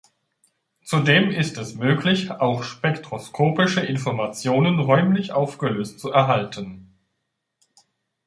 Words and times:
Zudem 0.83 1.29
ist 1.29 1.59
es 1.59 1.75
möglich, 1.75 2.31
auch 2.31 2.63
spektroskopische 2.63 3.81
Informationen 3.81 4.79
räumlich 4.79 5.31
aufgelöst 5.31 5.99
zu 5.99 6.09
erhalten. 6.09 6.91